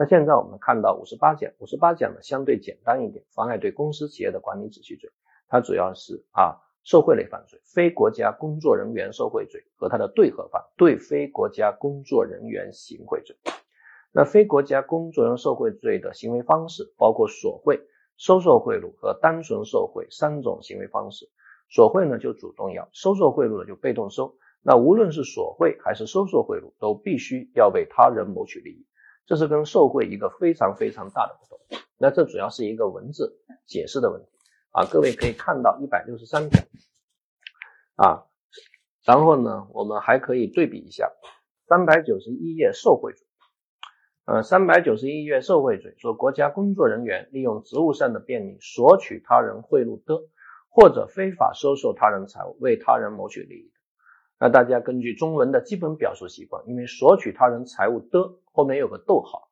[0.00, 5.10] 那现在我们看到五十八讲，五十八讲呢相对简单一点，妨碍对公司企业的管理秩序罪，
[5.46, 13.36] 它主要是啊受贿类犯罪，非国家工作人员受贿罪和它的对合犯对非国家工作人员行贿罪。
[14.10, 17.78] 那非国家工作人员受贿罪的行为方式包括索贿、
[18.16, 21.28] 收受贿赂和单纯受贿三种行为方式。
[21.68, 24.34] 索贿呢就主动要，收受贿赂呢就被动收。
[24.62, 28.86] 那无论是索贿还是收受贿赂，都必须要为他人谋取利益，
[29.30, 31.60] 这是跟受贿一个非常非常大的不同。
[31.96, 34.28] 那这主要是一个文字解释的问题
[34.72, 36.60] 啊，各位可以看到一百六十三条
[37.94, 38.26] 啊，
[39.04, 41.12] 然后呢，我们还可以对比一下
[41.68, 43.24] 三百九十一页受贿罪。
[44.24, 50.24] 呃，三百九十一页受贿罪说，国家工作人员利用职务上的便利索取他人贿赂的，
[50.70, 53.79] 或者非法收受他人财物，为他人谋取利益的。
[54.40, 59.50] 那大家根据中文的基本表述习惯，因为索取他人财物的后面有个逗号，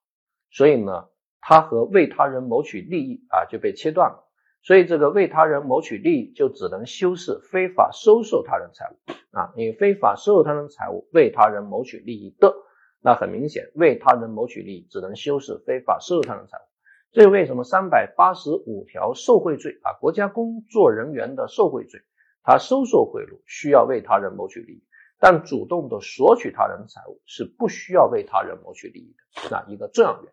[0.51, 1.09] 所以呢，
[1.43, 4.25] 它和为他人谋取利益啊就被切断了。
[4.63, 12.55] 所以这个为他人谋取利益就只能修饰非法收受他人财物啊，因为非法收受他人财物为他人谋取利益的。
[13.01, 16.63] 那很明显，为他人谋取利益只能修饰非法收受他人财物。
[17.13, 19.93] 这为什么三百八十五条受贿罪啊？
[20.01, 22.01] 国家工作人员的受贿罪，
[22.49, 24.83] 他收受贿赂需要为他人谋取利益，
[25.19, 29.51] 但主动的索取他人财物是不需要为他人谋取利益的。
[29.51, 30.31] 那一个重要原因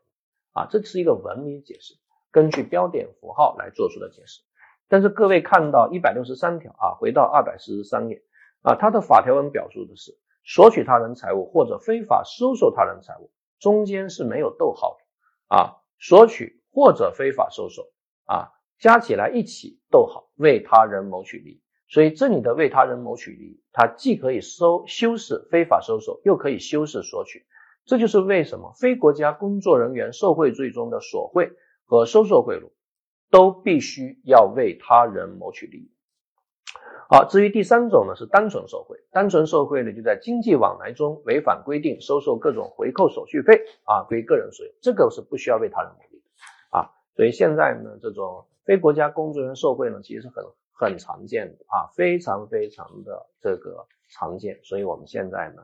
[0.53, 1.93] 啊，这是一个文明解释，
[2.31, 4.39] 根据标点符号来做出的解释。
[4.87, 8.23] 但是各位看到一百六十三条啊，回到二百四十三页
[8.61, 10.17] 啊，它的法条文表述的是。
[10.45, 15.83] 索取他人财物或者非法收受他人财物，中间是没有逗号的啊。
[15.99, 17.91] 索取或者非法收受
[18.23, 21.61] 啊，加起来一起逗号，为他人谋取利益。
[21.95, 27.45] 所以这里的为他人谋取利益，它既可以收修饰非法收受，又可以修饰索取。
[27.85, 31.53] 这就是为什么非国家工作人员受贿罪中的索贿
[31.85, 32.69] 和收受贿赂，
[33.31, 35.91] 都必须要为他人谋取利益。
[37.09, 38.99] 好，至于第三种呢，是单纯受贿。
[39.13, 46.91] 单纯受贿呢，就在经济往来中违反规定收受各种回扣、手续费啊，归个人所有，这个是不需要为他人谋利的啊。
[47.15, 50.43] 所以现在呢，这种非国家工作人员受贿呢，其实是很
[50.75, 54.59] 很常见的啊，非常非常的这个常见。
[54.63, 55.63] 所以我们现在呢，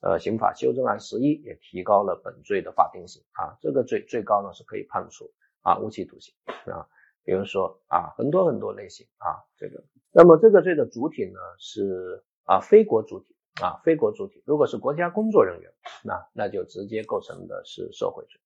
[0.00, 5.30] 呃，刑法修正案十一也提高了本罪的法定刑啊，这个罪最高呢是可以判处
[5.62, 6.32] 啊无期徒刑
[6.72, 6.86] 啊。
[7.24, 9.84] 比如说啊，很多很多类型啊，这个。
[10.10, 15.72] 那么这个罪的主体呢是啊非国主体啊非国主体，如果是国家工作人员，
[16.04, 18.40] 那那就直接构成的是受贿罪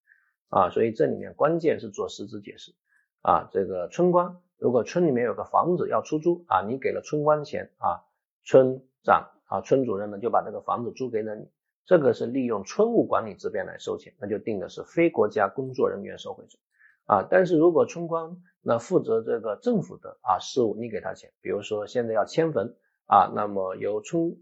[0.49, 2.75] 啊，所以这里面关键是做实质解释
[3.23, 8.05] 啊，这个村官如果村里面有个房子要出租啊，你给了村官钱啊，
[8.45, 11.51] 村长啊村主任呢就把这个房子租给了你，
[11.85, 16.59] 这个是利用村务管理之便来收钱，那就定的是非国家工作人员受贿罪。
[17.05, 22.75] 啊，但是如果村官那负责这个政府的啊事务，你给他钱，比如说现在要迁坟
[23.07, 24.39] 啊，那么由村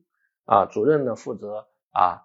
[0.46, 2.22] 啊主任呢负责啊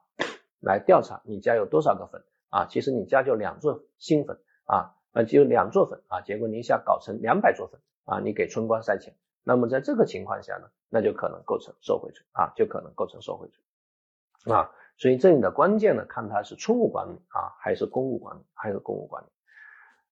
[0.62, 19.28] 来调查你家有多少个坟啊，其实你家就两座新坟啊，啊只有两座坟啊，结果你一下搞成两百座坟啊，你给村官塞钱，那么在这个情况下呢，那就可能构成受贿罪啊，就可能构成受贿罪啊，所以这里的关键呢，看他是村务管理啊，还是公务管理，还是公务管理。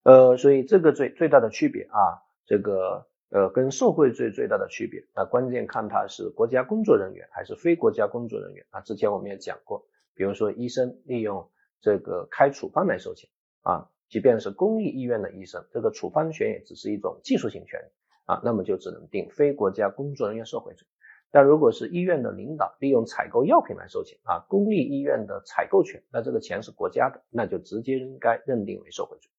[0.04, 8.80] 呃，所以这个罪最大的区别啊，这个呃跟受贿罪最大的区别，那关键看他是国家工作人员还是非国家工作人员啊。
[8.80, 13.28] 之前我们也讲过，比如说医生利用这个开处方来收钱
[13.62, 17.84] 啊，即便是公立医院的医生，这个处方权也只是一种技术性权利
[18.24, 20.86] 啊，那么就只能定非国家工作人员受贿罪。
[21.30, 29.30] 但如果是医院的领导利用采购药品来收钱啊，公立医院的采购权，那这个钱是国家的，那就直接应该认定为受贿罪。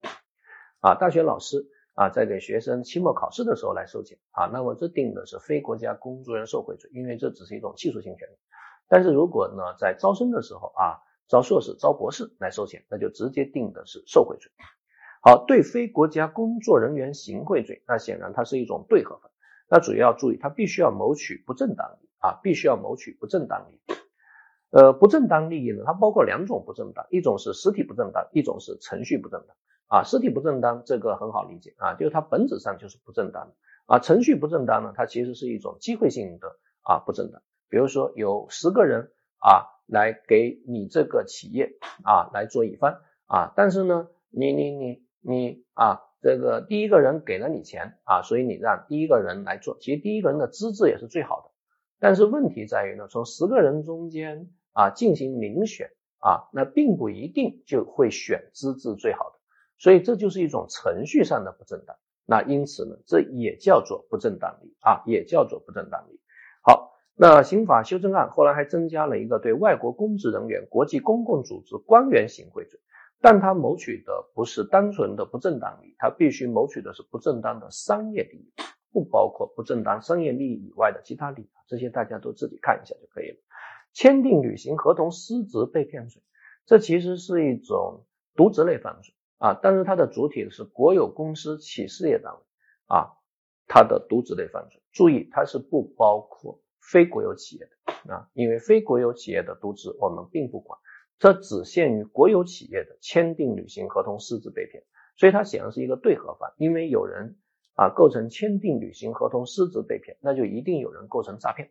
[0.81, 1.65] 啊，大学老师
[1.95, 8.33] 啊，在给学生期末考试的时候来收钱啊，那么这定的是非国家工作人员受贿罪，因为这只是一种技术性权利。
[8.87, 14.51] 但是如果呢，在招生的时候啊，招硕士、招博士来收钱，那就直接定的是受贿罪。
[15.21, 19.31] 好，对非国家工作人员行贿罪，那显然它是一种对合犯，
[19.69, 23.97] 那主要注意，它必须要谋取不正当利益啊，必须要谋取不正当利益。
[24.71, 29.55] 呃，不正当利益呢，它包括两种不正当，一种是实体不正当，一种是程序不正当。
[29.87, 33.55] 啊，实体不正当这个很好理解啊，就是它本质上就是不正当的
[33.87, 33.99] 啊。
[33.99, 36.47] 程序不正当呢，它其实是一种机会性的
[36.83, 37.41] 啊不正当。
[37.69, 51.51] 比如说有十个人啊来给你这个企业啊来做乙方啊，但是呢你你你你啊这个第一个人给了你钱啊，所以你让第一个人来做，其实第一个人的资质也是最好的，
[51.99, 59.39] 但是问题在于呢，从十个人中间啊进行遴选啊，那并不一定就会选资质最好的，
[59.77, 61.95] 所以这就是一种程序上的不正当。
[62.25, 66.19] 那因此呢，这也叫做不正当利啊，也叫做不正当利。
[66.61, 66.91] 好，
[67.21, 72.79] 那刑法修正案后来还增加了一个对外国公职人员、国际公共组织官员行贿罪，
[73.19, 78.53] 但他谋取的不是单纯的不正当利益，他必须谋取的是不正当的商业利益，
[78.93, 83.37] 不包括不正当商业利益以外的其他利益，这些大家都自己看一下就可以了。
[83.91, 86.21] 签订履行合同失职被骗罪，
[86.65, 89.13] 这其实是一种渎职类犯罪。
[89.39, 92.39] 啊，但是它的主体是国有公司、企事业单位
[92.87, 93.11] 啊，
[93.67, 94.81] 它的渎职类犯罪。
[94.93, 100.79] 注意，它是不包括非国有企业的啊，因为非国有企业的渎职我们并不管，
[101.17, 104.83] 这只限于国有企业的签订履行合同失职被骗，
[105.15, 106.53] 所以它显然是一个对合犯。
[106.57, 107.37] 因为有人
[107.75, 111.69] 啊构成签订履行合同失职被骗，那就一定有人构成诈骗。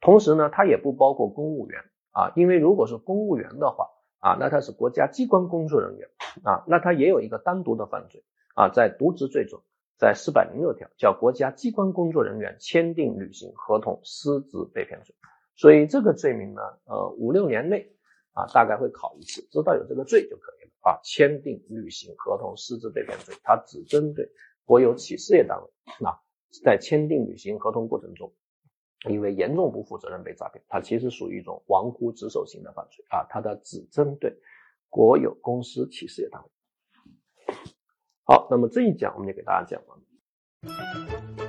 [0.00, 1.82] 同时呢，它也不包括公务员
[2.12, 3.88] 啊，因为如果是公务员的话。
[4.20, 6.08] 啊，那他是国家机关工作人员
[6.42, 8.24] 啊，那他也有一个单独的犯罪
[8.56, 9.62] 啊，在渎职罪中，
[9.98, 15.14] 在四百零六条叫国家机关工作人员签订履行合同失职被骗罪，
[15.56, 17.90] 所以这个罪名呢，呃，五六年内
[18.32, 21.00] 啊，大概会考一次，知道有这个罪就可以了啊。
[21.02, 24.30] 签订履行合同失职被骗罪，它只针对
[24.64, 25.68] 国有企事业单位，
[26.00, 26.16] 那
[26.64, 28.32] 在签订履行合同过程中。
[29.08, 34.36] 因为严重不负责任被诈骗，它其实属于一种玩忽职守型的犯罪啊，它的只针对
[34.88, 36.48] 国有公司、企事业单位。
[38.30, 41.47] 好，那么这一讲我们就给大家讲完了。